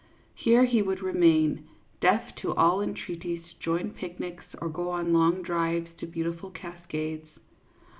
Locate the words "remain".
1.03-1.67